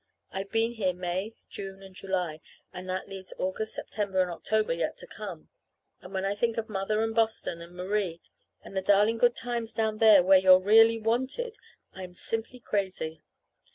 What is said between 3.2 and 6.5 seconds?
August, September, and October yet to come. And when I